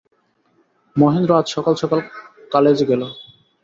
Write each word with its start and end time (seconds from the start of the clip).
মহেন্দ্র 0.95 1.31
আজ 1.39 1.47
সকাল 1.55 1.73
সকাল 1.81 1.99
কালেজে 2.51 2.85
গেল। 2.91 3.01